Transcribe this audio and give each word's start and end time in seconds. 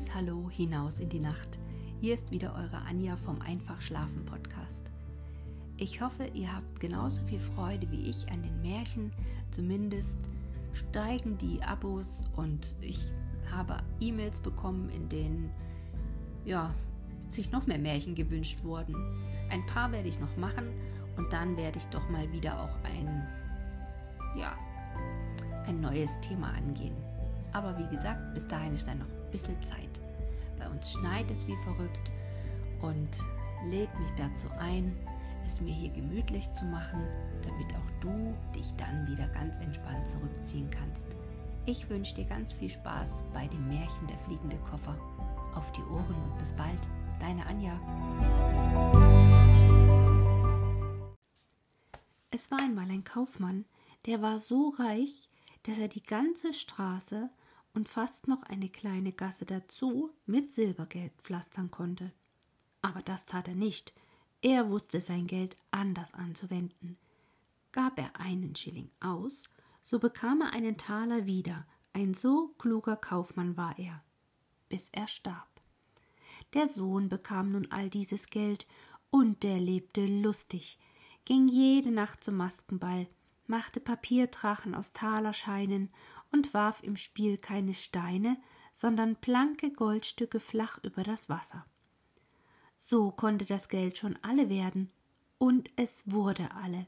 liebes 0.00 0.14
Hallo 0.14 0.48
hinaus 0.50 0.98
in 0.98 1.08
die 1.10 1.20
Nacht. 1.20 1.58
Hier 2.00 2.14
ist 2.14 2.30
wieder 2.30 2.54
eure 2.54 2.82
Anja 2.88 3.16
vom 3.18 3.40
Einfach 3.42 3.80
Schlafen 3.82 4.24
Podcast. 4.24 4.90
Ich 5.76 6.00
hoffe, 6.00 6.26
ihr 6.32 6.54
habt 6.54 6.80
genauso 6.80 7.22
viel 7.24 7.38
Freude 7.38 7.90
wie 7.90 8.08
ich 8.08 8.30
an 8.30 8.42
den 8.42 8.62
Märchen. 8.62 9.12
Zumindest 9.50 10.16
steigen 10.72 11.36
die 11.38 11.62
Abos 11.62 12.24
und 12.36 12.74
ich 12.80 12.98
habe 13.50 13.76
E-Mails 14.00 14.40
bekommen, 14.40 14.88
in 14.90 15.08
denen 15.08 15.50
ja, 16.46 16.74
sich 17.28 17.52
noch 17.52 17.66
mehr 17.66 17.78
Märchen 17.78 18.14
gewünscht 18.14 18.62
wurden. 18.62 18.94
Ein 19.50 19.66
paar 19.66 19.92
werde 19.92 20.08
ich 20.08 20.18
noch 20.18 20.34
machen 20.36 20.68
und 21.18 21.30
dann 21.32 21.56
werde 21.58 21.78
ich 21.78 21.86
doch 21.86 22.08
mal 22.08 22.30
wieder 22.32 22.58
auch 22.58 22.84
ein 22.84 23.26
ja, 24.36 24.56
ein 25.66 25.80
neues 25.80 26.18
Thema 26.22 26.52
angehen. 26.52 26.96
Aber 27.52 27.76
wie 27.78 27.94
gesagt, 27.94 28.32
bis 28.34 28.46
dahin 28.46 28.74
ist 28.74 28.86
dann 28.86 29.00
noch 29.00 29.19
bisschen 29.30 29.60
Zeit. 29.62 30.00
Bei 30.58 30.68
uns 30.68 30.92
schneit 30.92 31.30
es 31.30 31.46
wie 31.46 31.56
verrückt 31.64 32.10
und 32.82 33.08
lädt 33.68 33.96
mich 33.98 34.10
dazu 34.16 34.46
ein, 34.58 34.96
es 35.46 35.60
mir 35.60 35.74
hier 35.74 35.90
gemütlich 35.90 36.52
zu 36.52 36.64
machen, 36.64 37.02
damit 37.42 37.74
auch 37.74 37.90
du 38.00 38.34
dich 38.54 38.72
dann 38.76 39.06
wieder 39.06 39.28
ganz 39.28 39.56
entspannt 39.58 40.06
zurückziehen 40.06 40.70
kannst. 40.70 41.06
Ich 41.66 41.88
wünsche 41.88 42.14
dir 42.14 42.24
ganz 42.24 42.52
viel 42.52 42.70
Spaß 42.70 43.24
bei 43.32 43.46
dem 43.46 43.68
Märchen 43.68 44.06
der 44.08 44.18
fliegende 44.18 44.56
Koffer. 44.58 44.96
Auf 45.54 45.72
die 45.72 45.82
Ohren 45.82 46.14
und 46.14 46.38
bis 46.38 46.52
bald, 46.52 46.88
deine 47.18 47.44
Anja. 47.46 47.78
Es 52.30 52.50
war 52.50 52.60
einmal 52.60 52.90
ein 52.90 53.04
Kaufmann, 53.04 53.64
der 54.06 54.22
war 54.22 54.40
so 54.40 54.70
reich, 54.78 55.28
dass 55.64 55.78
er 55.78 55.88
die 55.88 56.02
ganze 56.02 56.54
Straße 56.54 57.28
und 57.74 57.88
fast 57.88 58.28
noch 58.28 58.42
eine 58.44 58.68
kleine 58.68 59.12
Gasse 59.12 59.44
dazu 59.44 60.10
mit 60.26 60.52
Silbergeld 60.52 61.12
pflastern 61.22 61.70
konnte. 61.70 62.12
Aber 62.82 63.02
das 63.02 63.26
tat 63.26 63.48
er 63.48 63.54
nicht. 63.54 63.94
Er 64.42 64.70
wusste 64.70 65.00
sein 65.00 65.26
Geld 65.26 65.56
anders 65.70 66.14
anzuwenden. 66.14 66.96
Gab 67.72 67.98
er 67.98 68.18
einen 68.18 68.56
Schilling 68.56 68.90
aus, 69.00 69.44
so 69.82 69.98
bekam 69.98 70.40
er 70.40 70.52
einen 70.52 70.76
Taler 70.76 71.26
wieder. 71.26 71.66
Ein 71.92 72.14
so 72.14 72.48
kluger 72.58 72.96
Kaufmann 72.96 73.56
war 73.56 73.78
er, 73.78 74.02
bis 74.68 74.88
er 74.90 75.08
starb. 75.08 75.48
Der 76.54 76.68
Sohn 76.68 77.08
bekam 77.08 77.52
nun 77.52 77.70
all 77.70 77.90
dieses 77.90 78.26
Geld, 78.26 78.66
und 79.10 79.42
der 79.42 79.58
lebte 79.58 80.06
lustig, 80.06 80.78
ging 81.24 81.48
jede 81.48 81.90
Nacht 81.90 82.22
zum 82.22 82.36
Maskenball, 82.36 83.08
machte 83.46 83.80
Papierdrachen 83.80 84.74
aus 84.74 84.92
Talerscheinen 84.92 85.90
und 86.32 86.54
warf 86.54 86.82
im 86.82 86.96
Spiel 86.96 87.38
keine 87.38 87.74
Steine, 87.74 88.36
sondern 88.72 89.16
blanke 89.16 89.70
Goldstücke 89.72 90.40
flach 90.40 90.78
über 90.82 91.02
das 91.02 91.28
Wasser. 91.28 91.64
So 92.76 93.10
konnte 93.10 93.44
das 93.44 93.68
Geld 93.68 93.98
schon 93.98 94.18
alle 94.22 94.48
werden, 94.48 94.90
und 95.38 95.70
es 95.76 96.10
wurde 96.10 96.50
alle. 96.54 96.86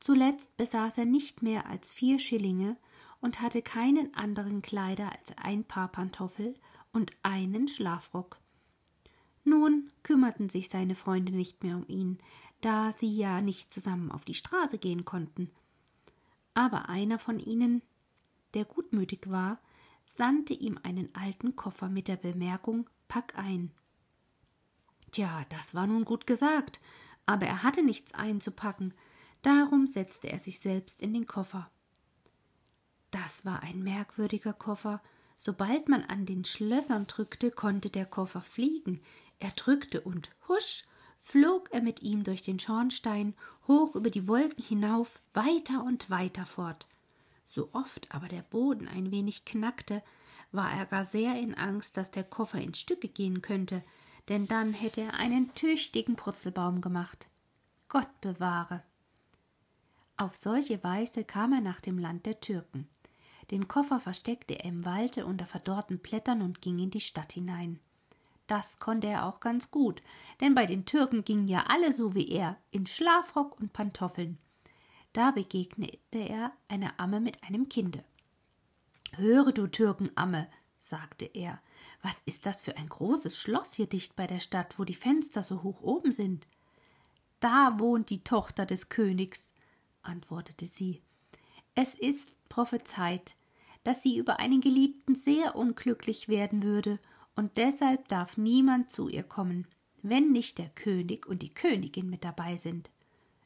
Zuletzt 0.00 0.56
besaß 0.56 0.98
er 0.98 1.04
nicht 1.04 1.42
mehr 1.42 1.66
als 1.66 1.92
vier 1.92 2.18
Schillinge 2.18 2.76
und 3.20 3.40
hatte 3.40 3.62
keinen 3.62 4.12
anderen 4.14 4.60
Kleider 4.60 5.12
als 5.12 5.36
ein 5.38 5.64
Paar 5.64 5.88
Pantoffel 5.88 6.54
und 6.92 7.12
einen 7.22 7.68
Schlafrock. 7.68 8.38
Nun 9.44 9.88
kümmerten 10.02 10.48
sich 10.48 10.68
seine 10.68 10.94
Freunde 10.94 11.32
nicht 11.32 11.62
mehr 11.62 11.76
um 11.76 11.86
ihn, 11.86 12.18
da 12.60 12.92
sie 12.92 13.16
ja 13.16 13.40
nicht 13.40 13.72
zusammen 13.72 14.10
auf 14.10 14.24
die 14.24 14.34
Straße 14.34 14.78
gehen 14.78 15.04
konnten. 15.04 15.50
Aber 16.54 16.88
einer 16.88 17.18
von 17.18 17.38
ihnen, 17.38 17.82
der 18.54 18.64
gutmütig 18.64 19.30
war, 19.30 19.58
sandte 20.06 20.54
ihm 20.54 20.78
einen 20.82 21.14
alten 21.14 21.56
Koffer 21.56 21.88
mit 21.88 22.08
der 22.08 22.16
Bemerkung 22.16 22.88
Pack 23.08 23.38
ein. 23.38 23.70
Tja, 25.10 25.44
das 25.50 25.74
war 25.74 25.86
nun 25.86 26.04
gut 26.04 26.26
gesagt, 26.26 26.80
aber 27.26 27.46
er 27.46 27.62
hatte 27.62 27.82
nichts 27.82 28.14
einzupacken, 28.14 28.94
darum 29.42 29.86
setzte 29.86 30.30
er 30.30 30.38
sich 30.38 30.60
selbst 30.60 31.02
in 31.02 31.12
den 31.12 31.26
Koffer. 31.26 31.70
Das 33.10 33.44
war 33.44 33.62
ein 33.62 33.82
merkwürdiger 33.82 34.54
Koffer. 34.54 35.02
Sobald 35.36 35.88
man 35.88 36.02
an 36.02 36.24
den 36.24 36.44
Schlössern 36.44 37.06
drückte, 37.06 37.50
konnte 37.50 37.90
der 37.90 38.06
Koffer 38.06 38.40
fliegen. 38.40 39.00
Er 39.38 39.50
drückte 39.50 40.00
und 40.00 40.30
husch, 40.48 40.86
flog 41.18 41.68
er 41.72 41.82
mit 41.82 42.02
ihm 42.02 42.24
durch 42.24 42.42
den 42.42 42.58
Schornstein, 42.58 43.34
hoch 43.68 43.94
über 43.94 44.08
die 44.08 44.26
Wolken 44.28 44.64
hinauf, 44.64 45.20
weiter 45.34 45.84
und 45.84 46.08
weiter 46.10 46.46
fort. 46.46 46.88
So 47.54 47.68
oft 47.72 48.10
aber 48.14 48.28
der 48.28 48.40
Boden 48.40 48.88
ein 48.88 49.10
wenig 49.10 49.44
knackte, 49.44 50.02
war 50.52 50.72
er 50.72 50.86
gar 50.86 51.04
sehr 51.04 51.38
in 51.38 51.54
Angst, 51.54 51.98
dass 51.98 52.10
der 52.10 52.24
Koffer 52.24 52.58
in 52.58 52.72
Stücke 52.72 53.08
gehen 53.08 53.42
könnte, 53.42 53.84
denn 54.30 54.46
dann 54.46 54.72
hätte 54.72 55.02
er 55.02 55.14
einen 55.16 55.54
tüchtigen 55.54 56.16
Purzelbaum 56.16 56.80
gemacht. 56.80 57.28
Gott 57.90 58.08
bewahre. 58.22 58.82
Auf 60.16 60.34
solche 60.34 60.82
Weise 60.82 61.24
kam 61.24 61.52
er 61.52 61.60
nach 61.60 61.82
dem 61.82 61.98
Land 61.98 62.24
der 62.24 62.40
Türken. 62.40 62.88
Den 63.50 63.68
Koffer 63.68 64.00
versteckte 64.00 64.54
er 64.54 64.64
im 64.64 64.86
Walde 64.86 65.26
unter 65.26 65.44
verdorrten 65.44 65.98
Blättern 65.98 66.40
und 66.40 66.62
ging 66.62 66.78
in 66.78 66.90
die 66.90 67.02
Stadt 67.02 67.34
hinein. 67.34 67.80
Das 68.46 68.78
konnte 68.78 69.08
er 69.08 69.26
auch 69.26 69.40
ganz 69.40 69.70
gut, 69.70 70.00
denn 70.40 70.54
bei 70.54 70.64
den 70.64 70.86
Türken 70.86 71.22
gingen 71.22 71.48
ja 71.48 71.64
alle 71.68 71.92
so 71.92 72.14
wie 72.14 72.30
er, 72.30 72.56
in 72.70 72.86
Schlafrock 72.86 73.60
und 73.60 73.74
Pantoffeln. 73.74 74.38
Da 75.12 75.30
begegnete 75.30 76.18
er 76.18 76.52
einer 76.68 76.98
Amme 76.98 77.20
mit 77.20 77.42
einem 77.42 77.68
Kinde. 77.68 78.04
Höre, 79.16 79.52
du 79.52 79.66
Türkenamme, 79.66 80.48
sagte 80.78 81.26
er, 81.26 81.60
was 82.02 82.16
ist 82.24 82.46
das 82.46 82.62
für 82.62 82.76
ein 82.76 82.88
großes 82.88 83.38
Schloss 83.38 83.74
hier 83.74 83.86
dicht 83.86 84.16
bei 84.16 84.26
der 84.26 84.40
Stadt, 84.40 84.78
wo 84.78 84.84
die 84.84 84.94
Fenster 84.94 85.42
so 85.42 85.62
hoch 85.62 85.82
oben 85.82 86.12
sind? 86.12 86.46
Da 87.40 87.78
wohnt 87.78 88.10
die 88.10 88.24
Tochter 88.24 88.66
des 88.66 88.88
Königs, 88.88 89.52
antwortete 90.02 90.66
sie. 90.66 91.02
Es 91.74 91.94
ist 91.94 92.30
prophezeit, 92.48 93.36
dass 93.84 94.02
sie 94.02 94.16
über 94.16 94.38
einen 94.38 94.60
Geliebten 94.60 95.14
sehr 95.14 95.56
unglücklich 95.56 96.28
werden 96.28 96.62
würde, 96.62 96.98
und 97.34 97.56
deshalb 97.56 98.08
darf 98.08 98.36
niemand 98.36 98.90
zu 98.90 99.08
ihr 99.08 99.22
kommen, 99.22 99.66
wenn 100.02 100.32
nicht 100.32 100.58
der 100.58 100.68
König 100.68 101.26
und 101.26 101.42
die 101.42 101.54
Königin 101.54 102.10
mit 102.10 102.24
dabei 102.24 102.56
sind. 102.56 102.90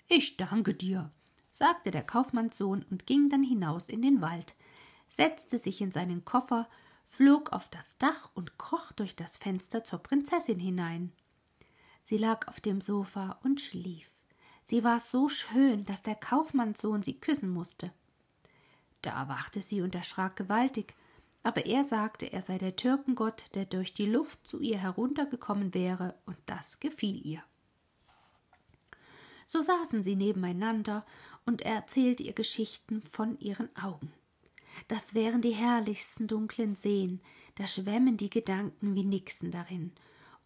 Ich 0.09 0.37
danke 0.37 0.75
dir, 0.75 1.13
sagte 1.57 1.91
der 1.91 2.03
Kaufmannssohn 2.03 2.85
und 2.91 3.07
ging 3.07 3.31
dann 3.31 3.43
hinaus 3.43 3.89
in 3.89 4.03
den 4.03 4.21
Wald, 4.21 4.55
setzte 5.09 5.59
sich 5.59 5.81
in 5.81 5.91
seinen 5.91 6.25
Koffer, 6.25 6.69
flog 7.05 7.53
auf 7.53 7.69
das 7.69 7.97
Dach 7.97 8.31
und 8.35 8.59
kroch 8.59 8.93
durch 8.93 9.17
das 9.17 9.39
Fenster 9.39 9.83
zur 9.83 10.01
Prinzessin 10.01 10.59
hinein. 10.59 11.13
Sie 12.03 12.19
lag 12.19 12.47
auf 12.49 12.61
dem 12.61 12.81
Sofa 12.81 13.39
und 13.43 13.61
schlief. 13.61 14.11
Sie 14.65 14.85
war 14.85 15.01
so 15.01 15.29
schön, 15.29 15.85
dass 15.87 16.03
der 16.03 16.17
Kaufmannssohn 16.17 17.03
sie 17.03 17.19
küssen 17.19 17.49
musste. 17.49 17.91
Da 19.01 19.19
erwachte 19.19 19.63
sie 19.63 19.81
und 19.81 19.95
erschrak 19.95 20.37
gewaltig, 20.37 20.95
aber 21.43 21.65
er 21.65 21.85
sagte, 21.85 22.27
er 22.27 22.43
sei 22.43 22.59
der 22.59 22.77
Türkengott, 22.77 23.45
der 23.55 23.65
durch 23.65 23.95
die 23.95 24.07
Luft 24.07 24.47
zu 24.47 24.61
ihr 24.61 24.79
heruntergekommen 24.79 25.73
wäre, 25.73 26.17
und 26.27 26.37
das 26.47 26.81
gefiel 26.81 27.25
ihr. 27.25 27.43
So 29.47 29.63
saßen 29.63 30.03
sie 30.03 30.17
nebeneinander, 30.17 31.07
und 31.47 31.63
er 31.63 31.77
erzählte 31.77 32.23
ihr 32.23 32.35
Geschichten 32.35 33.03
von 33.03 33.39
ihren 33.39 33.75
Augen. 33.77 34.13
Das 34.89 35.15
wären 35.15 35.41
die 35.41 35.55
herrlichsten 35.55 36.27
dunklen 36.27 36.77
Seen, 36.77 37.21
da 37.55 37.67
schwämmen 37.67 38.19
die 38.19 38.29
Gedanken 38.29 38.95
wie 38.95 39.05
Nixen 39.05 39.51
darin, 39.51 39.93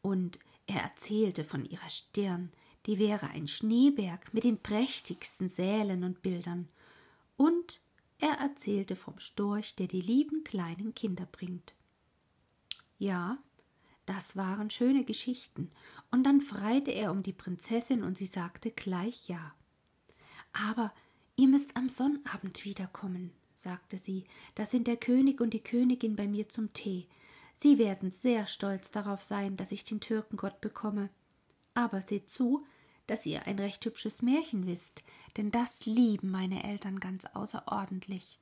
und 0.03 0.39
er 0.67 0.83
erzählte 0.83 1.45
von 1.45 1.65
ihrer 1.65 1.89
Stirn, 1.89 2.53
die 2.87 2.99
wäre 2.99 3.29
ein 3.31 3.49
Schneeberg 3.49 4.33
mit 4.33 4.45
den 4.45 4.59
prächtigsten 4.59 5.49
Sälen 5.49 6.05
und 6.05 6.23
Bildern, 6.23 6.69
und 7.37 7.81
er 8.19 8.35
erzählte 8.35 8.97
vom 8.97 9.19
Storch, 9.19 9.75
der 9.75 9.89
die 9.89 10.03
lieben 10.03 10.45
kleinen 10.45 10.95
Kinder 10.95 11.27
bringt. 11.27 11.75
Ja, 12.99 13.39
das 14.07 14.37
waren 14.37 14.71
schöne 14.71 15.05
Geschichten, 15.05 15.71
und 16.11 16.25
dann 16.25 16.41
freite 16.41 16.91
er 16.91 17.11
um 17.11 17.23
die 17.23 17.33
Prinzessin, 17.33 18.05
und 18.05 18.17
sie 18.17 18.27
sagte 18.27 18.71
gleich 18.71 19.29
ja. 19.29 19.55
Aber 20.53 20.93
ihr 21.37 21.49
müsst 21.49 21.77
am 21.77 21.89
Sonnabend 21.89 22.65
wiederkommen, 22.65 23.33
sagte 23.57 23.99
sie, 23.99 24.25
da 24.55 24.65
sind 24.65 24.87
der 24.87 24.97
König 24.97 25.41
und 25.41 25.55
die 25.55 25.63
Königin 25.63 26.17
bei 26.17 26.27
mir 26.27 26.49
zum 26.49 26.73
Tee. 26.73 27.07
Sie 27.55 27.79
werden 27.79 28.11
sehr 28.11 28.47
stolz 28.47 28.91
darauf 28.91 29.23
sein, 29.23 29.57
dass 29.57 29.73
ich 29.73 29.85
den 29.85 30.01
Türkengott 30.01 30.61
bekomme. 30.61 31.11
Aber 31.75 32.01
seht 32.01 32.31
zu, 32.31 32.67
dass 33.07 33.27
ihr 33.27 33.47
ein 33.47 33.59
recht 33.59 33.85
hübsches 33.85 34.23
Märchen 34.23 34.67
wisst, 34.67 35.03
denn 35.37 35.51
das 35.51 35.85
lieben 35.85 36.31
meine 36.31 36.65
Eltern 36.65 37.01
ganz 37.01 37.25
außerordentlich. 37.27 38.39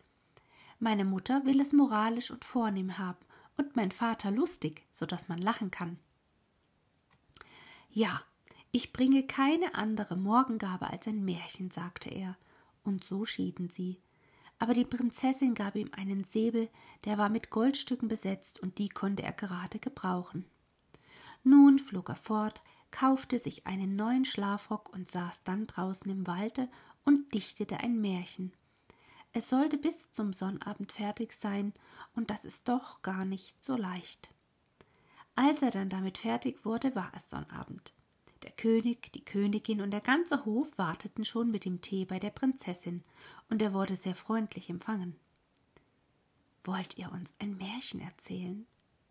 Meine 0.78 1.04
Mutter 1.04 1.44
will 1.44 1.60
es 1.60 1.72
moralisch 1.72 2.30
und 2.30 2.44
vornehm 2.44 2.98
haben 2.98 3.18
und 3.56 3.76
mein 3.76 3.90
Vater 3.90 4.30
lustig, 4.30 4.86
so 4.92 5.06
dass 5.06 5.28
man 5.28 5.38
lachen 5.38 5.70
kann. 5.70 5.98
Ja, 7.90 8.22
ich 8.70 8.92
bringe 8.92 9.22
keine 9.26 9.74
andere 9.74 10.16
Morgengabe 10.16 10.90
als 10.90 11.06
ein 11.06 11.24
Märchen, 11.24 11.70
sagte 11.70 12.10
er, 12.10 12.36
und 12.84 13.04
so 13.04 13.24
schieden 13.24 13.70
sie. 13.70 14.00
aber 14.58 14.74
die 14.74 14.84
Prinzessin 14.84 15.54
gab 15.54 15.76
ihm 15.76 15.90
einen 15.92 16.24
Säbel, 16.24 16.68
der 17.04 17.16
war 17.16 17.28
mit 17.28 17.50
Goldstücken 17.50 18.08
besetzt, 18.08 18.60
und 18.60 18.78
die 18.78 18.88
konnte 18.88 19.22
er 19.22 19.32
gerade 19.32 19.78
gebrauchen. 19.78 20.44
Nun 21.44 21.78
flog 21.78 22.08
er 22.08 22.16
fort, 22.16 22.62
kaufte 22.90 23.38
sich 23.38 23.66
einen 23.66 23.94
neuen 23.96 24.24
Schlafrock 24.24 24.92
und 24.92 25.10
saß 25.10 25.44
dann 25.44 25.66
draußen 25.66 26.10
im 26.10 26.26
Walde 26.26 26.68
und 27.04 27.32
dichtete 27.34 27.78
ein 27.78 28.00
Märchen. 28.00 28.52
Es 29.32 29.48
sollte 29.48 29.78
bis 29.78 30.10
zum 30.10 30.32
Sonnabend 30.32 30.92
fertig 30.92 31.32
sein, 31.32 31.72
und 32.14 32.30
das 32.30 32.44
ist 32.44 32.68
doch 32.68 33.02
gar 33.02 33.24
nicht 33.24 33.62
so 33.64 33.76
leicht. 33.76 34.30
Als 35.36 35.62
er 35.62 35.70
dann 35.70 35.90
damit 35.90 36.18
fertig 36.18 36.64
wurde, 36.64 36.96
war 36.96 37.12
es 37.14 37.30
Sonnabend. 37.30 37.92
Der 38.48 38.56
König, 38.56 39.12
die 39.12 39.26
Königin 39.26 39.82
und 39.82 39.90
der 39.90 40.00
ganze 40.00 40.46
Hof 40.46 40.78
warteten 40.78 41.26
schon 41.26 41.50
mit 41.50 41.66
dem 41.66 41.82
Tee 41.82 42.06
bei 42.06 42.18
der 42.18 42.30
Prinzessin, 42.30 43.04
und 43.50 43.60
er 43.60 43.74
wurde 43.74 43.94
sehr 43.94 44.14
freundlich 44.14 44.70
empfangen. 44.70 45.16
Wollt 46.64 46.96
ihr 46.96 47.12
uns 47.12 47.34
ein 47.40 47.58
Märchen 47.58 48.00
erzählen? 48.00 48.66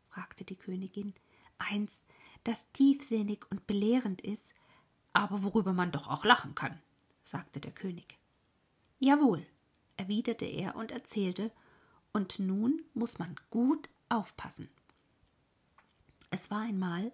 fragte 0.09 0.43
die 0.43 0.55
Königin. 0.55 1.13
Eins, 1.59 2.03
das 2.45 2.65
tiefsinnig 2.71 3.45
und 3.51 3.67
belehrend 3.67 4.21
ist, 4.21 4.55
aber 5.13 5.43
worüber 5.43 5.71
man 5.71 5.91
doch 5.91 6.07
auch 6.07 6.25
lachen 6.25 6.55
kann, 6.55 6.81
sagte 7.21 7.59
der 7.59 7.73
König. 7.73 8.17
Jawohl, 8.97 9.45
erwiderte 9.97 10.45
er 10.45 10.75
und 10.75 10.89
erzählte, 10.89 11.51
und 12.11 12.39
nun 12.39 12.81
muss 12.95 13.19
man 13.19 13.35
gut 13.51 13.87
aufpassen. 14.09 14.67
Es 16.31 16.49
war 16.49 16.61
einmal 16.61 17.11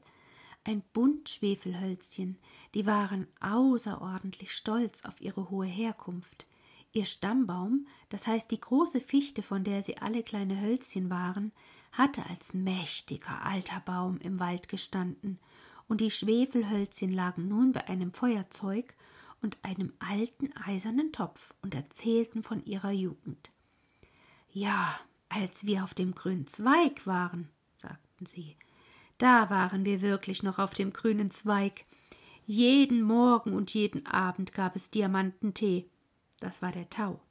ein 0.63 0.81
Bund 0.93 1.29
Schwefelhölzchen, 1.29 2.37
die 2.73 2.85
waren 2.85 3.27
außerordentlich 3.41 4.51
stolz 4.51 5.03
auf 5.05 5.19
ihre 5.21 5.49
hohe 5.49 5.65
Herkunft. 5.67 6.45
Ihr 6.91 7.05
Stammbaum, 7.05 7.87
das 8.09 8.27
heißt 8.27 8.51
die 8.51 8.59
große 8.59 9.01
Fichte, 9.01 9.41
von 9.41 9.63
der 9.63 9.83
sie 9.83 9.97
alle 9.97 10.23
kleine 10.23 10.61
Hölzchen 10.61 11.09
waren, 11.09 11.51
hatte 11.91 12.25
als 12.27 12.53
mächtiger 12.53 13.43
alter 13.43 13.79
Baum 13.79 14.19
im 14.19 14.39
Wald 14.39 14.69
gestanden, 14.69 15.39
und 15.87 16.01
die 16.01 16.11
Schwefelhölzchen 16.11 17.11
lagen 17.11 17.47
nun 17.47 17.71
bei 17.73 17.87
einem 17.87 18.13
Feuerzeug 18.13 18.95
und 19.41 19.57
einem 19.63 19.91
alten 19.99 20.55
eisernen 20.55 21.11
Topf 21.11 21.53
und 21.61 21.75
erzählten 21.75 22.41
von 22.41 22.63
ihrer 22.65 22.91
Jugend. 22.91 23.51
Ja, 24.51 24.97
als 25.29 25.65
wir 25.65 25.83
auf 25.83 25.93
dem 25.93 26.15
grünen 26.15 26.47
Zweig 26.47 27.05
waren, 27.05 27.49
sagten 27.69 28.25
sie, 28.25 28.55
da 29.23 29.49
waren 29.49 29.85
wir 29.85 30.01
wirklich 30.01 30.43
noch 30.43 30.59
auf 30.59 30.73
dem 30.73 30.91
grünen 30.91 31.31
Zweig. 31.31 31.85
Jeden 32.45 33.01
Morgen 33.01 33.53
und 33.53 33.73
jeden 33.73 34.05
Abend 34.05 34.51
gab 34.51 34.75
es 34.75 34.89
Diamantentee. 34.89 35.89
Das 36.41 36.61
war 36.61 36.73
der 36.73 36.89
Tau. 36.89 37.21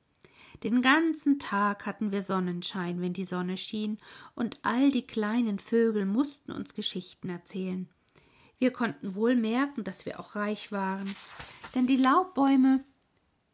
Den 0.63 0.81
ganzen 0.81 1.39
Tag 1.39 1.85
hatten 1.85 2.11
wir 2.11 2.23
Sonnenschein, 2.23 3.03
wenn 3.03 3.13
die 3.13 3.27
Sonne 3.27 3.59
schien, 3.59 3.99
und 4.35 4.59
all 4.63 4.91
die 4.91 5.07
kleinen 5.07 5.59
Vögel 5.59 6.07
mussten 6.07 6.51
uns 6.51 6.73
Geschichten 6.73 7.29
erzählen. 7.29 7.91
Wir 8.59 8.71
konnten 8.71 9.15
wohl 9.15 9.37
merken, 9.37 9.85
dass 9.85 10.07
wir 10.07 10.19
auch 10.19 10.35
reich 10.35 10.73
waren, 10.73 11.15
denn 11.75 11.87
die 11.87 11.99
Laubbäume 11.99 12.83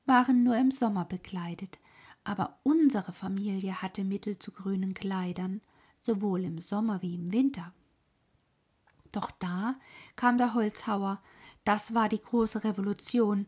waren 0.06 0.44
nur 0.44 0.56
im 0.56 0.70
Sommer 0.70 1.06
bekleidet, 1.06 1.81
aber 2.23 2.61
unsere 2.62 3.12
Familie 3.12 3.82
hatte 3.82 4.05
Mittel 4.05 4.38
zu 4.38 4.52
grünen 4.52 4.94
Kleidern, 4.94 5.61
sowohl 5.96 6.44
im 6.44 6.61
Sommer 6.61 7.02
wie 7.02 7.17
im 7.17 7.32
Winter. 7.32 7.73
Doch 9.12 9.31
da 9.31 9.76
kam 10.16 10.38
der 10.38 10.55
Holzhauer, 10.55 11.20
das 11.64 11.94
war 11.94 12.08
die 12.08 12.20
große 12.20 12.64
Revolution, 12.64 13.46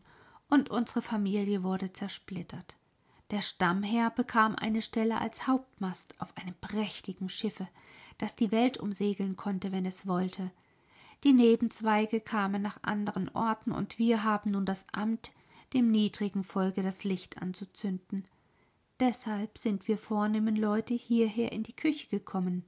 und 0.49 0.69
unsere 0.69 1.01
Familie 1.01 1.63
wurde 1.63 1.93
zersplittert. 1.93 2.77
Der 3.31 3.41
Stammherr 3.41 4.09
bekam 4.09 4.55
eine 4.55 4.81
Stelle 4.81 5.19
als 5.19 5.47
Hauptmast 5.47 6.15
auf 6.19 6.35
einem 6.37 6.53
prächtigen 6.59 7.29
Schiffe, 7.29 7.67
das 8.17 8.35
die 8.35 8.51
Welt 8.51 8.77
umsegeln 8.77 9.37
konnte, 9.37 9.71
wenn 9.71 9.85
es 9.85 10.05
wollte. 10.05 10.51
Die 11.23 11.33
Nebenzweige 11.33 12.19
kamen 12.19 12.61
nach 12.61 12.79
anderen 12.83 13.29
Orten, 13.29 13.71
und 13.71 13.97
wir 13.97 14.23
haben 14.23 14.51
nun 14.51 14.65
das 14.65 14.85
Amt, 14.91 15.31
dem 15.73 15.89
niedrigen 15.89 16.43
Volke 16.43 16.83
das 16.83 17.03
Licht 17.03 17.41
anzuzünden. 17.41 18.25
Deshalb 18.99 19.57
sind 19.57 19.87
wir 19.87 19.97
vornehmen 19.97 20.55
Leute 20.55 20.93
hierher 20.93 21.51
in 21.53 21.63
die 21.63 21.75
Küche 21.75 22.07
gekommen. 22.07 22.65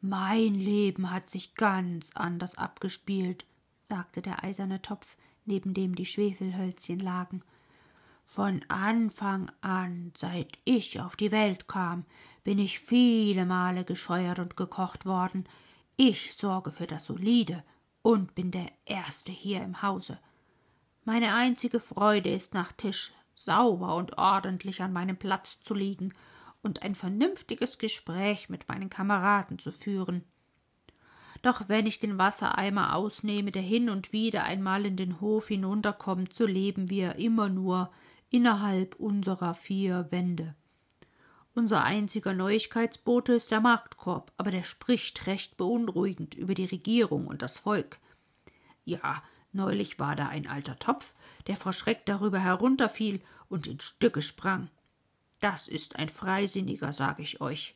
Mein 0.00 0.54
Leben 0.54 1.10
hat 1.10 1.28
sich 1.28 1.56
ganz 1.56 2.10
anders 2.14 2.56
abgespielt, 2.56 3.44
sagte 3.80 4.22
der 4.22 4.44
eiserne 4.44 4.80
Topf, 4.80 5.16
neben 5.44 5.74
dem 5.74 5.96
die 5.96 6.06
Schwefelhölzchen 6.06 7.00
lagen. 7.00 7.42
Von 8.24 8.64
Anfang 8.68 9.50
an, 9.60 10.12
seit 10.16 10.58
ich 10.64 11.00
auf 11.00 11.16
die 11.16 11.32
Welt 11.32 11.66
kam, 11.66 12.04
bin 12.44 12.58
ich 12.58 12.78
viele 12.78 13.44
Male 13.44 13.84
gescheuert 13.84 14.38
und 14.38 14.56
gekocht 14.56 15.04
worden. 15.04 15.48
Ich 15.96 16.34
sorge 16.34 16.70
für 16.70 16.86
das 16.86 17.06
Solide 17.06 17.64
und 18.02 18.34
bin 18.34 18.50
der 18.52 18.70
Erste 18.84 19.32
hier 19.32 19.62
im 19.62 19.82
Hause. 19.82 20.18
Meine 21.04 21.34
einzige 21.34 21.80
Freude 21.80 22.30
ist 22.30 22.54
nach 22.54 22.70
Tisch 22.70 23.12
sauber 23.34 23.96
und 23.96 24.18
ordentlich 24.18 24.82
an 24.82 24.92
meinem 24.92 25.16
Platz 25.16 25.60
zu 25.60 25.74
liegen 25.74 26.12
und 26.62 26.82
ein 26.82 26.94
vernünftiges 26.94 27.78
Gespräch 27.78 28.48
mit 28.48 28.68
meinen 28.68 28.90
Kameraden 28.90 29.58
zu 29.58 29.72
führen. 29.72 30.24
Doch 31.42 31.68
wenn 31.68 31.86
ich 31.86 32.00
den 32.00 32.18
Wassereimer 32.18 32.96
ausnehme, 32.96 33.50
der 33.52 33.62
hin 33.62 33.90
und 33.90 34.12
wieder 34.12 34.44
einmal 34.44 34.84
in 34.86 34.96
den 34.96 35.20
Hof 35.20 35.48
hinunterkommt, 35.48 36.32
so 36.34 36.46
leben 36.46 36.90
wir 36.90 37.16
immer 37.16 37.48
nur 37.48 37.92
innerhalb 38.30 38.96
unserer 38.96 39.54
vier 39.54 40.10
Wände. 40.10 40.54
Unser 41.54 41.82
einziger 41.82 42.34
Neuigkeitsbote 42.34 43.32
ist 43.32 43.50
der 43.50 43.60
Marktkorb, 43.60 44.32
aber 44.36 44.50
der 44.50 44.62
spricht 44.62 45.26
recht 45.26 45.56
beunruhigend 45.56 46.34
über 46.34 46.54
die 46.54 46.66
Regierung 46.66 47.26
und 47.26 47.42
das 47.42 47.58
Volk. 47.58 47.98
Ja, 48.84 49.22
neulich 49.52 49.98
war 49.98 50.14
da 50.14 50.28
ein 50.28 50.46
alter 50.46 50.78
Topf, 50.78 51.14
der 51.46 51.56
vor 51.56 51.72
Schreck 51.72 52.06
darüber 52.06 52.38
herunterfiel 52.38 53.20
und 53.48 53.66
in 53.66 53.80
Stücke 53.80 54.22
sprang. 54.22 54.70
Das 55.40 55.68
ist 55.68 55.96
ein 55.96 56.08
Freisinniger, 56.08 56.92
sag 56.92 57.20
ich 57.20 57.40
euch. 57.40 57.74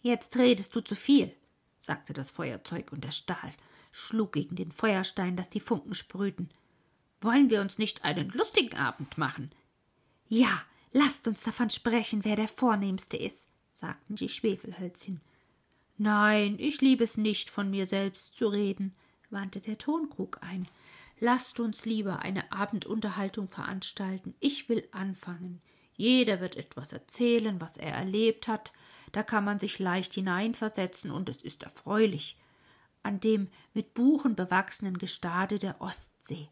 Jetzt 0.00 0.36
redest 0.36 0.74
du 0.74 0.80
zu 0.80 0.96
viel, 0.96 1.34
sagte 1.78 2.12
das 2.12 2.30
Feuerzeug, 2.30 2.92
und 2.92 3.04
der 3.04 3.12
Stahl 3.12 3.52
schlug 3.92 4.32
gegen 4.32 4.56
den 4.56 4.72
Feuerstein, 4.72 5.36
dass 5.36 5.50
die 5.50 5.60
Funken 5.60 5.94
sprühten. 5.94 6.48
Wollen 7.20 7.50
wir 7.50 7.60
uns 7.60 7.78
nicht 7.78 8.04
einen 8.04 8.30
lustigen 8.30 8.76
Abend 8.76 9.16
machen? 9.18 9.52
Ja, 10.28 10.62
lasst 10.92 11.28
uns 11.28 11.42
davon 11.42 11.70
sprechen, 11.70 12.24
wer 12.24 12.36
der 12.36 12.48
Vornehmste 12.48 13.16
ist, 13.16 13.46
sagten 13.70 14.16
die 14.16 14.28
Schwefelhölzchen. 14.28 15.20
Nein, 15.98 16.56
ich 16.58 16.80
liebe 16.80 17.04
es 17.04 17.16
nicht, 17.16 17.50
von 17.50 17.70
mir 17.70 17.86
selbst 17.86 18.34
zu 18.34 18.48
reden, 18.48 18.94
wandte 19.30 19.60
der 19.60 19.78
Tonkrug 19.78 20.38
ein. 20.40 20.66
Lasst 21.20 21.60
uns 21.60 21.84
lieber 21.84 22.20
eine 22.20 22.50
Abendunterhaltung 22.50 23.46
veranstalten. 23.46 24.34
Ich 24.40 24.68
will 24.68 24.88
anfangen. 24.90 25.60
Jeder 26.02 26.40
wird 26.40 26.56
etwas 26.56 26.90
erzählen, 26.90 27.60
was 27.60 27.76
er 27.76 27.92
erlebt 27.92 28.48
hat, 28.48 28.72
da 29.12 29.22
kann 29.22 29.44
man 29.44 29.60
sich 29.60 29.78
leicht 29.78 30.14
hineinversetzen 30.14 31.12
und 31.12 31.28
es 31.28 31.44
ist 31.44 31.62
erfreulich. 31.62 32.36
An 33.04 33.20
dem 33.20 33.48
mit 33.72 33.94
Buchen 33.94 34.34
bewachsenen 34.34 34.98
Gestade 34.98 35.60
der 35.60 35.80
Ostsee. 35.80 36.48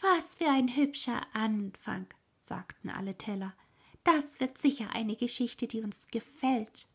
Was 0.00 0.34
für 0.34 0.48
ein 0.48 0.74
hübscher 0.74 1.20
Anfang, 1.32 2.08
sagten 2.40 2.90
alle 2.90 3.16
Teller. 3.16 3.54
Das 4.02 4.40
wird 4.40 4.58
sicher 4.58 4.88
eine 4.92 5.14
Geschichte, 5.14 5.68
die 5.68 5.82
uns 5.82 6.08
gefällt. 6.08 6.88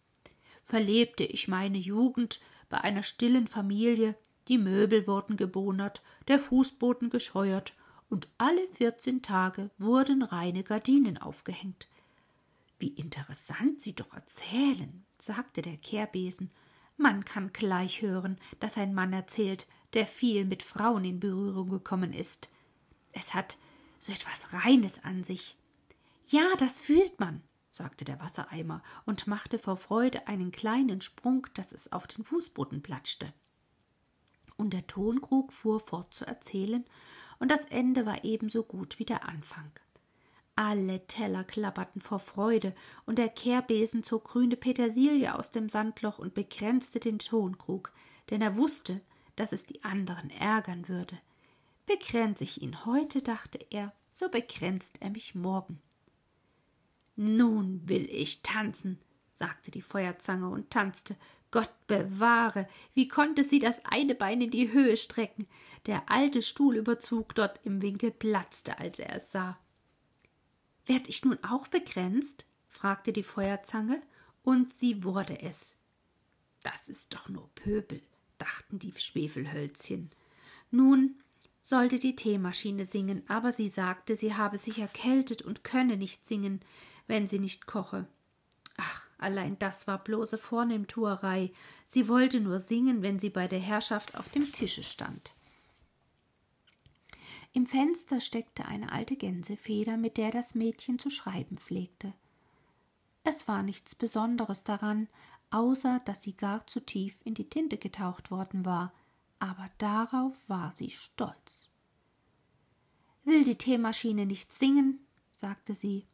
Verlebte 0.66 1.24
ich 1.24 1.48
meine 1.48 1.78
Jugend 1.78 2.42
bei 2.68 2.82
einer 2.82 3.04
stillen 3.04 3.48
Familie, 3.48 4.18
die 4.50 4.58
Möbel 4.58 5.08
wurden 5.08 5.38
gebonert, 5.38 6.02
der 6.28 6.40
Fußboden 6.40 7.10
gescheuert 7.10 7.74
und 8.10 8.28
alle 8.38 8.66
vierzehn 8.68 9.22
Tage 9.22 9.70
wurden 9.78 10.24
reine 10.24 10.64
Gardinen 10.64 11.18
aufgehängt. 11.18 11.90
Wie 12.80 12.90
interessant 12.90 13.82
Sie 13.82 13.94
doch 13.94 14.14
erzählen, 14.14 15.06
sagte 15.20 15.62
der 15.62 15.78
Kehrbesen. 15.78 16.52
Man 16.96 17.26
kann 17.26 17.52
gleich 17.54 18.02
hören, 18.02 18.40
dass 18.60 18.78
ein 18.78 18.94
Mann 18.94 19.14
erzählt, 19.14 19.68
der 19.94 20.06
viel 20.06 20.46
mit 20.46 20.64
Frauen 20.64 21.06
in 21.06 21.20
Berührung 21.20 21.70
gekommen 21.70 22.14
ist. 22.14 22.50
Es 23.12 23.34
hat 23.34 23.58
so 24.00 24.12
etwas 24.12 24.54
Reines 24.54 25.04
an 25.04 25.24
sich. 25.24 25.58
Ja, 26.28 26.46
das 26.60 26.82
fühlt 26.82 27.20
man, 27.20 27.42
sagte 27.70 28.06
der 28.06 28.20
Wassereimer 28.20 28.84
und 29.06 29.28
machte 29.28 29.60
vor 29.60 29.78
Freude 29.78 30.28
einen 30.28 30.52
kleinen 30.52 31.02
Sprung, 31.02 31.48
dass 31.54 31.72
es 31.72 31.92
auf 31.92 32.08
den 32.08 32.24
Fußboden 32.24 32.82
platschte. 32.82 33.34
Und 34.56 34.74
der 34.74 34.88
Tonkrug 34.88 35.54
fuhr 35.54 35.80
fort 35.80 36.14
zu 36.14 36.26
erzählen, 36.26 36.86
und 37.40 37.52
das 37.52 37.66
Ende 37.66 38.06
war 38.06 38.24
ebenso 38.24 38.64
gut 38.64 39.00
wie 39.00 39.06
der 39.06 39.28
Anfang. 39.28 39.72
Alle 40.56 41.06
Teller 41.06 41.44
klapperten 41.44 42.02
vor 42.02 42.20
Freude, 42.20 42.74
und 43.06 43.20
der 43.20 43.30
Kehrbesen 43.30 44.02
zog 44.02 44.26
grüne 44.26 44.56
Petersilie 44.56 45.38
aus 45.38 45.52
dem 45.52 45.70
Sandloch 45.70 46.18
und 46.18 46.34
begrenzte 46.34 47.00
den 47.00 47.20
Tonkrug, 47.20 47.92
denn 48.32 48.42
er 48.42 48.58
wusste, 48.58 49.02
dass 49.36 49.54
es 49.54 49.66
die 49.66 49.84
anderen 49.84 50.32
ärgern 50.32 50.90
würde. 50.90 51.18
Begrenze 51.86 52.44
ich 52.44 52.62
ihn 52.62 52.86
heute, 52.86 53.22
dachte 53.22 53.60
er, 53.70 53.94
so 54.12 54.30
begrenzt 54.30 54.98
er 55.00 55.12
mich 55.12 55.36
morgen. 55.36 55.80
Nun 57.16 57.88
will 57.88 58.10
ich 58.12 58.42
tanzen, 58.42 59.00
sagte 59.30 59.72
die 59.72 59.82
Feuerzange 59.82 60.50
und 60.50 60.72
tanzte. 60.72 61.16
Gott 61.58 61.88
bewahre, 61.88 62.70
wie 62.94 63.08
konnte 63.08 63.44
sie 63.44 63.58
das 63.58 63.84
eine 63.84 64.14
Bein 64.14 64.42
in 64.42 64.52
die 64.52 64.72
Höhe 64.72 64.96
strecken? 64.96 65.48
Der 65.88 66.04
alte 66.08 66.44
Stuhlüberzug 66.44 67.34
dort 67.34 67.60
im 67.64 67.82
Winkel 67.82 68.12
platzte, 68.12 68.78
als 68.78 69.00
er 69.00 69.16
es 69.16 69.32
sah. 69.32 69.58
Werd 70.86 71.08
ich 71.08 71.26
nun 71.26 71.44
auch 71.44 71.68
begrenzt? 71.68 72.46
fragte 72.68 73.12
die 73.12 73.24
Feuerzange, 73.24 74.04
und 74.44 74.72
sie 74.72 75.04
wurde 75.04 75.42
es. 75.42 75.76
Das 76.62 76.90
ist 76.90 77.16
doch 77.16 77.28
nur 77.28 77.50
Pöbel, 77.56 78.04
dachten 78.38 78.78
die 78.78 78.94
Schwefelhölzchen. 78.96 80.12
Nun 80.70 81.16
sollte 81.60 81.98
die 81.98 82.16
Teemaschine 82.16 82.86
singen, 82.86 83.24
aber 83.28 83.52
sie 83.52 83.70
sagte, 83.70 84.16
sie 84.16 84.36
habe 84.36 84.60
sich 84.60 84.78
erkältet 84.78 85.42
und 85.42 85.64
könne 85.64 85.98
nicht 85.98 86.28
singen, 86.28 86.60
wenn 87.08 87.28
sie 87.28 87.40
nicht 87.40 87.66
koche. 87.66 88.08
Allein 89.18 89.58
das 89.60 89.88
war 89.88 90.04
bloße 90.04 90.38
Vornehmtuerei. 90.38 91.52
Sie 91.86 92.08
wollte 92.08 92.40
nur 92.40 92.60
singen, 92.60 93.02
wenn 93.02 93.20
sie 93.20 93.30
bei 93.30 93.48
der 93.48 93.60
Herrschaft 93.60 94.16
auf 94.16 94.30
dem 94.30 94.52
Tische 94.52 94.84
stand. 94.84 95.34
Im 97.54 97.66
Fenster 97.66 98.22
steckte 98.22 98.66
eine 98.66 98.92
alte 98.92 99.16
Gänsefeder, 99.16 99.98
mit 99.98 100.18
der 100.18 100.32
das 100.32 100.54
Mädchen 100.54 101.00
zu 101.00 101.10
schreiben 101.10 101.58
pflegte. 101.58 102.14
Es 103.24 103.48
war 103.48 103.64
nichts 103.64 103.96
Besonderes 103.96 104.64
daran, 104.64 105.08
außer 105.50 106.02
dass 106.06 106.22
sie 106.22 106.34
gar 106.34 106.68
zu 106.68 106.80
tief 106.80 107.18
in 107.24 107.34
die 107.34 107.50
Tinte 107.50 107.78
getaucht 107.78 108.32
worden 108.32 108.66
war, 108.66 108.94
aber 109.40 109.70
darauf 109.80 110.36
war 110.48 110.72
sie 110.72 110.92
stolz. 110.92 111.70
Will 113.24 113.44
die 113.44 113.58
Teemaschine 113.58 114.26
nicht 114.26 114.54
singen, 114.54 115.00
sagte 115.32 115.74
sie, 115.74 116.06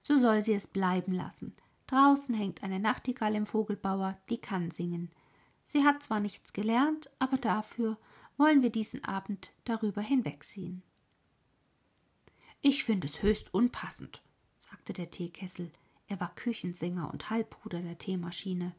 so 0.00 0.18
soll 0.18 0.42
sie 0.42 0.52
es 0.52 0.66
bleiben 0.66 1.12
lassen. 1.12 1.56
Draußen 1.92 2.34
hängt 2.34 2.62
eine 2.62 2.80
Nachtigall 2.80 3.34
im 3.34 3.44
Vogelbauer, 3.44 4.16
die 4.30 4.38
kann 4.38 4.70
singen. 4.70 5.10
Sie 5.66 5.84
hat 5.84 6.02
zwar 6.02 6.20
nichts 6.20 6.54
gelernt, 6.54 7.10
aber 7.18 7.36
dafür 7.36 7.98
wollen 8.38 8.62
wir 8.62 8.70
diesen 8.70 9.04
Abend 9.04 9.52
darüber 9.64 10.00
hinwegsehen. 10.00 10.82
Ich 12.62 12.84
finde 12.84 13.06
es 13.08 13.22
höchst 13.22 13.52
unpassend, 13.52 14.22
sagte 14.56 14.94
der 14.94 15.10
Teekessel. 15.10 15.70
Er 16.06 16.18
war 16.18 16.34
Küchensänger 16.34 17.12
und 17.12 17.28
Halbbruder 17.28 17.82
der 17.82 17.98
Teemaschine. 17.98 18.74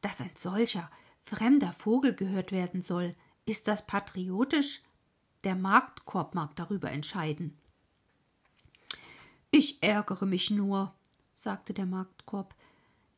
Dass 0.00 0.20
ein 0.20 0.32
solcher 0.34 0.90
fremder 1.22 1.72
Vogel 1.72 2.12
gehört 2.12 2.50
werden 2.50 2.82
soll, 2.82 3.14
ist 3.44 3.68
das 3.68 3.86
patriotisch? 3.86 4.82
Der 5.44 5.54
Marktkorb 5.54 6.34
mag 6.34 6.56
darüber 6.56 6.90
entscheiden. 6.90 7.56
Ich 9.52 9.80
ärgere 9.80 10.26
mich 10.26 10.50
nur, 10.50 10.92
sagte 11.38 11.72
der 11.72 11.86
Marktkorb. 11.86 12.54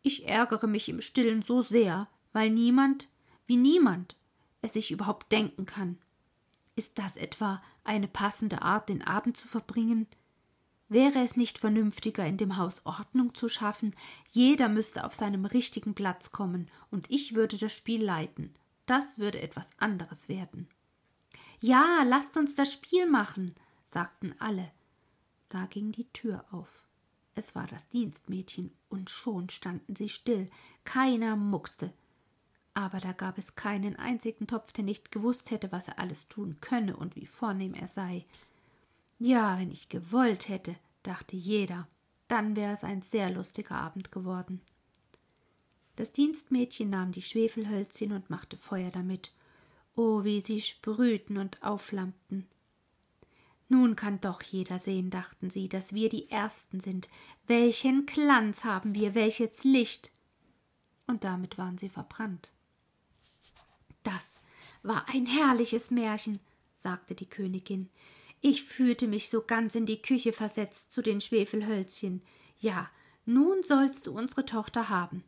Ich 0.03 0.29
ärgere 0.29 0.67
mich 0.67 0.89
im 0.89 1.00
stillen 1.00 1.43
so 1.43 1.62
sehr, 1.62 2.09
weil 2.33 2.50
niemand, 2.50 3.09
wie 3.47 3.57
niemand, 3.57 4.17
es 4.62 4.75
sich 4.75 4.91
überhaupt 4.91 5.33
denken 5.33 5.67
kann. 5.67 5.99
Ist 6.77 6.99
das 6.99 7.17
etwa 7.17 7.62
eine 7.83 8.09
passende 8.09 8.62
Art, 8.62 8.89
den 8.89 9.03
Abend 9.03 9.37
zu 9.37 9.49
verbringen? 9.49 10.07
Wäre 10.89 11.21
es 11.21 11.37
nicht 11.37 11.59
vernünftiger, 11.59 12.27
in 12.27 12.37
dem 12.37 12.57
Haus 12.57 12.85
Ordnung 12.85 13.35
zu 13.35 13.49
schaffen? 13.49 13.95
Jeder 14.33 14.69
müsste 14.69 15.05
auf 15.05 15.15
seinem 15.15 15.45
richtigen 15.45 15.95
Platz 15.95 16.31
kommen, 16.31 16.69
und 16.91 17.11
ich 17.11 17.35
würde 17.35 17.57
das 17.57 17.75
Spiel 17.75 18.05
leiten. 18.05 18.55
Das 18.87 19.19
würde 19.19 19.41
etwas 19.41 19.71
anderes 19.79 20.29
werden. 20.29 20.69
Ja, 21.61 22.03
lasst 22.05 22.37
uns 22.37 22.55
das 22.55 22.73
Spiel 22.73 23.09
machen, 23.09 23.55
sagten 23.85 24.35
alle. 24.39 24.71
Da 25.49 25.67
ging 25.67 25.93
die 25.93 26.11
Tür 26.12 26.45
auf. 26.50 26.80
Es 27.41 27.55
war 27.55 27.67
das 27.67 27.89
Dienstmädchen, 27.89 28.71
und 28.91 29.09
schon 29.09 29.49
standen 29.49 29.97
sie 29.97 30.11
still. 30.11 30.51
Keiner 30.85 31.37
muckste 31.37 31.93
aber 32.75 33.01
da 33.01 33.13
gab 33.13 33.37
es 33.39 33.57
keinen 33.57 33.97
einzigen 33.97 34.47
Topf, 34.47 34.73
der 34.73 34.85
nicht 34.85 35.11
gewusst 35.11 35.51
hätte, 35.51 35.73
was 35.73 35.89
er 35.89 35.99
alles 35.99 36.29
tun 36.29 36.57
könne 36.61 36.97
und 36.97 37.17
wie 37.17 37.27
vornehm 37.27 37.75
er 37.75 37.87
sei. 37.87 38.25
Ja, 39.19 39.59
wenn 39.59 39.71
ich 39.71 39.89
gewollt 39.89 40.49
hätte, 40.49 40.77
dachte 41.03 41.37
jeder, 41.37 41.89
dann 42.29 42.57
wäre 42.57 42.73
es 42.73 42.85
ein 42.85 43.03
sehr 43.03 43.31
lustiger 43.31 43.75
Abend 43.75 44.13
geworden. 44.13 44.61
Das 45.97 46.13
Dienstmädchen 46.13 46.89
nahm 46.89 47.13
die 47.13 47.23
Schwefelhölzchen 47.23 48.13
und 48.13 48.31
machte 48.31 48.57
Feuer 48.57 48.91
damit. 48.91 49.33
Oh, 49.97 50.25
wie 50.25 50.41
sie 50.41 50.61
sprühten 50.61 51.37
und 51.37 51.63
aufflammten. 51.63 52.47
Nun 53.73 53.95
kann 53.95 54.21
doch 54.21 54.43
jeder 54.43 54.81
sehen, 54.81 55.11
dachten 55.11 55.49
sie, 55.49 55.69
dass 55.69 55.95
wir 55.95 56.09
die 56.09 56.29
Ersten 56.29 56.81
sind. 56.81 57.09
Welchen 57.47 58.05
Glanz 58.05 58.65
haben 58.65 58.97
wir, 58.97 59.15
welches 59.15 59.62
Licht! 59.62 60.11
Und 61.07 61.23
damit 61.23 61.57
waren 61.57 61.79
sie 61.79 61.89
verbrannt. 61.89 62.50
Das 64.03 64.41
war 64.83 65.09
ein 65.09 65.25
herrliches 65.25 65.93
Märchen, 65.93 66.41
sagte 66.73 67.15
die 67.15 67.29
Königin. 67.29 67.89
Ich 68.41 68.65
fühlte 68.65 69.07
mich 69.07 69.31
so 69.31 69.43
ganz 69.43 69.77
in 69.77 69.87
die 69.87 70.03
Küche 70.03 70.33
versetzt 70.33 70.91
zu 70.91 71.00
den 71.00 71.21
Schwefelhölzchen. 71.21 72.23
Ja, 72.59 72.91
nun 73.25 73.62
sollst 73.62 74.09
du 74.09 74.12
unsere 74.12 74.47
Tochter 74.47 74.89
haben. 74.89 75.23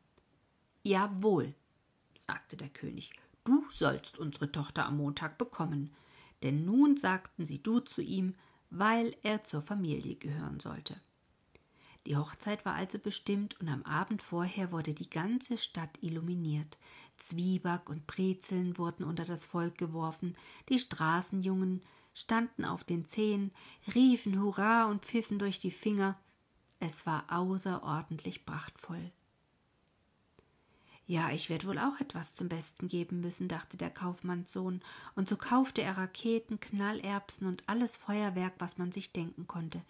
Jawohl, 0.82 1.54
sagte 2.18 2.56
der 2.56 2.70
König, 2.70 3.12
du 3.44 3.64
sollst 3.68 4.18
unsere 4.18 4.50
Tochter 4.50 4.84
am 4.84 4.96
Montag 4.96 5.38
bekommen, 5.38 5.94
denn 6.42 6.64
nun 6.64 6.96
sagten 6.96 7.46
sie 7.46 7.62
du 7.62 7.80
zu 7.80 8.02
ihm, 8.02 8.34
weil 8.70 9.14
er 9.22 9.44
zur 9.44 9.62
Familie 9.62 10.16
gehören 10.16 10.60
sollte. 10.60 11.00
Die 12.06 12.16
Hochzeit 12.16 12.64
war 12.64 12.74
also 12.74 12.98
bestimmt 12.98 13.60
und 13.60 13.68
am 13.68 13.82
Abend 13.84 14.22
vorher 14.22 14.72
wurde 14.72 14.92
die 14.92 15.08
ganze 15.10 15.56
Stadt 15.56 15.98
illuminiert. 16.00 16.78
Zwieback 17.18 17.88
und 17.88 18.06
Brezeln 18.06 18.76
wurden 18.76 19.04
unter 19.04 19.24
das 19.24 19.46
Volk 19.46 19.78
geworfen, 19.78 20.36
die 20.68 20.80
Straßenjungen 20.80 21.82
standen 22.12 22.64
auf 22.64 22.82
den 22.82 23.06
Zehen, 23.06 23.52
riefen 23.94 24.40
Hurra 24.40 24.86
und 24.86 25.04
pfiffen 25.04 25.38
durch 25.38 25.60
die 25.60 25.70
Finger. 25.70 26.18
Es 26.80 27.06
war 27.06 27.24
außerordentlich 27.28 28.44
prachtvoll. 28.44 29.12
Ja, 31.06 31.30
ich 31.30 31.50
werde 31.50 31.66
wohl 31.66 31.78
auch 31.78 32.00
etwas 32.00 32.34
zum 32.34 32.48
Besten 32.48 32.88
geben 32.88 33.20
müssen, 33.20 33.48
dachte 33.48 33.76
der 33.76 33.90
Kaufmannssohn, 33.90 34.80
und 35.14 35.28
so 35.28 35.36
kaufte 35.36 35.82
er 35.82 35.98
Raketen, 35.98 36.60
Knallerbsen 36.60 37.46
und 37.46 37.62
alles 37.66 37.96
Feuerwerk, 37.96 38.54
was 38.58 38.78
man 38.78 38.92
sich 38.92 39.12
denken 39.12 39.46
konnte 39.46 39.82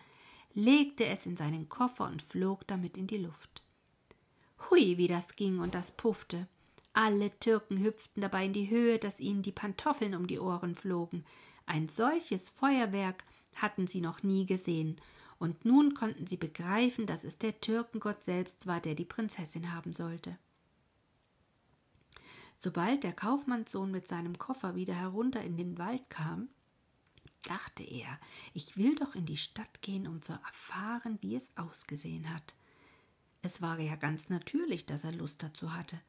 legte 0.55 1.07
es 1.07 1.27
in 1.27 1.37
seinen 1.37 1.69
Koffer 1.69 2.07
und 2.07 2.23
flog 2.23 2.67
damit 2.67 2.97
in 2.97 3.07
die 3.07 3.19
Luft. 3.19 3.63
Hui, 4.71 4.97
wie 4.99 5.09
das 5.09 5.37
ging 5.37 5.59
und 5.59 5.75
das 5.75 5.93
puffte. 5.93 6.47
Alle 6.93 7.31
Türken 7.39 7.79
hüpften 7.79 8.21
dabei 8.21 8.47
in 8.47 8.53
die 8.53 8.69
Höhe, 8.69 8.99
dass 8.99 9.21
ihnen 9.21 9.43
die 9.43 9.53
Pantoffeln 9.53 10.15
um 10.15 10.27
die 10.27 10.39
Ohren 10.39 10.75
flogen. 10.75 11.25
Ein 11.65 11.89
solches 11.89 12.51
Feuerwerk 12.51 13.25
hatten 13.55 13.87
sie 13.87 14.01
noch 14.01 14.23
nie 14.23 14.47
gesehen, 14.47 15.01
und 15.39 15.65
nun 15.65 15.95
konnten 15.95 16.29
sie 16.29 16.37
begreifen, 16.37 17.07
dass 17.07 17.25
es 17.25 17.37
der 17.39 17.61
Türkengott 17.61 18.23
selbst 18.23 18.69
war, 18.69 18.81
der 18.81 18.95
die 18.95 19.05
Prinzessin 19.05 19.73
haben 19.73 19.93
sollte. 19.93 20.39
Sobald 22.65 23.03
der 23.03 23.13
Kaufmannssohn 23.13 23.91
mit 23.91 24.07
seinem 24.07 24.39
Koffer 24.39 24.77
wieder 24.77 24.95
herunter 24.95 25.43
in 25.43 25.57
den 25.57 25.79
Wald 25.79 26.09
kam, 26.11 26.49
dachte 27.43 27.83
er, 27.83 28.21
ich 28.55 28.77
will 28.77 28.95
doch 28.95 29.17
in 29.17 29.27
die 29.27 29.37
Stadt 29.37 29.83
gehen, 29.83 30.07
um 30.07 30.23
zu 30.23 30.35
erfahren, 30.35 31.19
wie 31.23 31.35
es 31.35 31.57
ausgesehen 31.57 32.33
hat. 32.33 32.55
Es 33.43 33.63
war 33.63 33.81
ja 33.81 33.97
ganz 33.97 34.29
natürlich, 34.29 34.87
dass 34.87 35.03
er 35.03 35.11
Lust 35.11 35.43
dazu 35.43 35.75
hatte. 35.75 36.01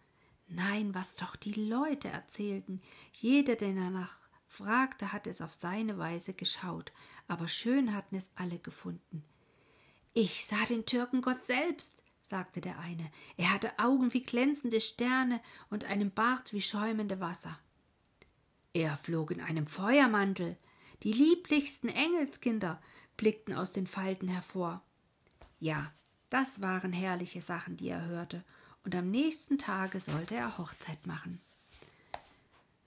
Nein, 0.47 0.93
was 0.93 1.15
doch 1.15 1.35
die 1.35 1.53
Leute 1.53 2.09
erzählten. 2.09 2.83
Jeder, 3.13 3.55
der 3.55 3.73
danach 3.73 4.19
fragte, 4.47 5.11
hatte 5.11 5.31
es 5.31 5.41
auf 5.41 5.53
seine 5.53 5.97
Weise 5.97 6.35
geschaut, 6.35 6.91
aber 7.27 7.47
schön 7.47 7.95
hatten 7.95 8.15
es 8.15 8.29
alle 8.35 8.59
gefunden. 8.59 9.23
Ich 10.13 10.45
sah 10.45 10.63
den 10.67 10.85
Türkengott 10.85 11.45
selbst, 11.45 12.02
sagte 12.33 12.61
der 12.61 12.79
eine. 12.79 13.11
Er 13.37 13.53
hatte 13.53 13.77
Augen 13.77 14.11
wie 14.11 14.23
glänzende 14.23 14.81
Sterne 14.81 15.39
und 15.69 15.85
einen 15.85 16.09
Bart 16.09 16.51
wie 16.51 16.61
schäumende 16.61 17.19
Wasser. 17.19 17.59
Er 18.73 18.97
flog 18.97 19.29
in 19.29 19.39
einem 19.39 19.67
Feuermantel, 19.67 20.57
die 21.03 21.13
lieblichsten 21.13 21.89
Engelskinder 21.89 22.81
blickten 23.17 23.53
aus 23.53 23.71
den 23.71 23.85
Falten 23.85 24.27
hervor. 24.27 24.81
Ja, 25.59 25.93
das 26.31 26.59
waren 26.59 26.91
herrliche 26.91 27.43
Sachen, 27.43 27.77
die 27.77 27.89
er 27.89 28.03
hörte, 28.03 28.43
und 28.83 28.95
am 28.95 29.11
nächsten 29.11 29.59
Tage 29.59 29.99
sollte 29.99 30.33
er 30.33 30.57
Hochzeit 30.57 31.05
machen. 31.05 31.39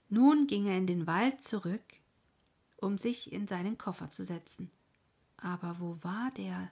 Nun 0.09 0.47
ging 0.47 0.67
er 0.67 0.77
in 0.77 0.87
den 0.87 1.07
Wald 1.07 1.41
zurück, 1.41 1.85
um 2.75 2.97
sich 2.97 3.31
in 3.31 3.47
seinen 3.47 3.77
Koffer 3.77 4.11
zu 4.11 4.25
setzen. 4.25 4.69
Aber 5.37 5.79
wo 5.79 5.97
war 6.03 6.31
der? 6.35 6.69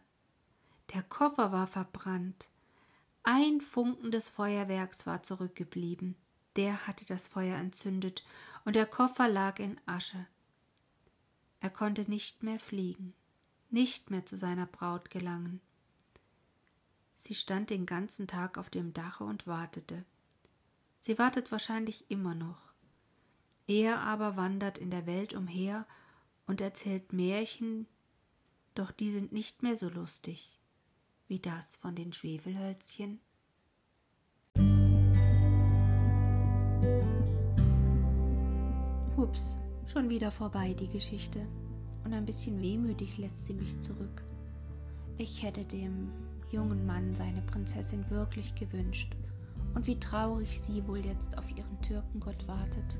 Der 0.94 1.04
Koffer 1.04 1.54
war 1.54 1.68
verbrannt. 1.68 2.50
Ein 3.28 3.60
Funken 3.60 4.12
des 4.12 4.30
Feuerwerks 4.30 5.08
war 5.08 5.24
zurückgeblieben. 5.24 6.16
Der 6.58 6.86
hatte 6.86 7.08
das 7.08 7.26
Feuer 7.28 7.58
entzündet, 7.58 8.24
und 8.66 8.76
der 8.76 8.86
Koffer 8.86 9.28
lag 9.28 9.58
in 9.58 9.82
Asche. 9.88 10.28
Er 11.60 11.72
konnte 11.72 12.04
nicht 12.04 12.44
mehr 12.44 12.60
fliegen. 12.60 13.16
nicht 13.72 14.12
mehr 14.12 14.26
zu 14.28 14.38
seiner 14.38 14.68
Braut 14.68 15.10
gelangen. 15.10 15.60
Sie 17.18 17.34
stand 17.34 17.72
den 17.72 17.88
ganzen 17.88 18.28
Tag 18.28 18.60
auf 18.60 18.70
dem 18.70 18.94
Dache 18.94 19.24
und 19.24 19.48
wartete. 19.48 20.06
Sie 21.00 21.18
wartet 21.18 21.52
wahrscheinlich 21.52 22.06
immer 22.10 22.36
noch. 22.36 22.62
Er 23.66 24.02
aber 24.02 24.38
wandert 24.38 24.78
in 24.78 24.92
der 24.92 25.08
Welt 25.08 25.34
umher 25.34 25.88
und 26.46 26.62
erzählt 26.62 27.12
Märchen, 27.12 27.88
doch 28.76 28.92
die 28.92 29.12
sind 29.12 29.32
nicht 29.32 29.64
mehr 29.64 29.76
so 29.76 29.90
lustig 29.90 30.62
wie 31.28 31.40
das 31.40 31.76
von 31.76 31.96
den 31.96 32.14
Schwefelhölzchen. 32.14 33.20
Hups, 39.18 39.58
schon 39.86 40.10
wieder 40.10 40.32
vorbei 40.32 40.74
die 40.74 40.90
Geschichte. 40.90 41.48
Und 42.04 42.14
ein 42.14 42.26
bisschen 42.26 42.62
wehmütig 42.62 43.18
lässt 43.18 43.48
sie 43.48 43.54
mich 43.54 43.80
zurück. 43.82 44.24
Ich 45.18 45.42
hätte 45.42 45.64
dem 45.64 46.12
jungen 46.52 46.86
Mann 46.86 47.16
seine 47.16 47.42
Prinzessin 47.42 48.08
wirklich 48.10 48.54
gewünscht. 48.56 49.16
Und 49.74 49.88
wie 49.88 50.00
traurig 50.00 50.60
sie 50.60 50.86
wohl 50.88 51.00
jetzt 51.00 51.38
auf 51.38 51.50
ihren 51.58 51.82
Türkengott 51.82 52.48
wartet. 52.48 53.00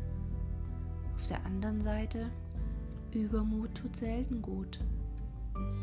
Auf 1.16 1.28
der 1.28 1.46
anderen 1.46 1.82
Seite, 1.84 2.32
Übermut 3.14 3.76
tut 3.76 3.96
selten 3.96 4.42
gut. 4.42 4.80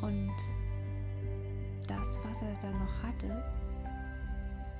Und 0.02 0.32
das, 1.96 2.20
was 2.28 2.42
er 2.42 2.54
da 2.60 2.70
noch 2.70 3.02
hatte, 3.02 3.42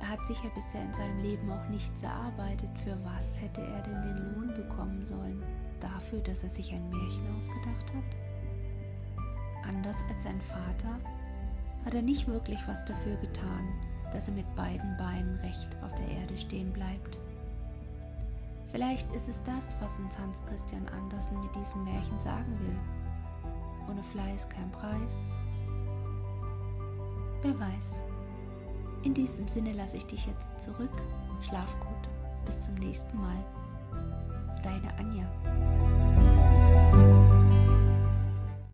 er 0.03 0.09
hat 0.09 0.27
sicher 0.27 0.49
bisher 0.55 0.83
in 0.83 0.93
seinem 0.93 1.23
Leben 1.23 1.51
auch 1.51 1.69
nichts 1.69 2.03
erarbeitet. 2.03 2.71
Für 2.83 2.99
was 3.05 3.41
hätte 3.41 3.61
er 3.61 3.83
denn 3.83 4.03
den 4.03 4.35
Lohn 4.35 4.55
bekommen 4.57 5.07
sollen? 5.07 5.41
Dafür, 5.79 6.19
dass 6.21 6.43
er 6.43 6.49
sich 6.49 6.73
ein 6.73 6.91
Märchen 6.91 7.37
ausgedacht 7.37 7.95
hat? 7.95 9.65
Anders 9.69 10.03
als 10.09 10.25
sein 10.25 10.41
Vater 10.41 10.99
hat 11.85 11.95
er 11.95 12.03
nicht 12.03 12.27
wirklich 12.27 12.59
was 12.67 12.85
dafür 12.85 13.17
getan, 13.17 13.69
dass 14.13 14.27
er 14.27 14.35
mit 14.35 14.57
beiden 14.57 14.97
Beinen 14.97 15.39
recht 15.41 15.77
auf 15.83 15.95
der 15.95 16.09
Erde 16.09 16.37
stehen 16.37 16.73
bleibt. 16.73 17.19
Vielleicht 18.73 19.15
ist 19.15 19.29
es 19.29 19.41
das, 19.45 19.77
was 19.81 19.99
uns 19.99 20.19
Hans 20.19 20.45
Christian 20.47 20.89
Andersen 20.89 21.41
mit 21.41 21.55
diesem 21.55 21.85
Märchen 21.85 22.21
sagen 22.21 22.59
will. 22.59 22.77
Ohne 23.89 24.03
Fleiß 24.03 24.49
kein 24.49 24.71
Preis. 24.73 25.37
Wer 27.43 27.59
weiß. 27.59 28.01
In 29.03 29.15
diesem 29.15 29.49
Sinne 29.49 29.73
lasse 29.73 29.97
ich 29.97 30.07
dich 30.07 30.27
jetzt 30.27 30.61
zurück. 30.61 30.93
Schlaf 31.41 31.75
gut. 31.81 32.09
Bis 32.47 32.65
zum 32.65 32.75
nächsten 32.75 33.17
Mal. 33.19 33.45
Deine 34.63 34.97
Anja. 34.97 35.25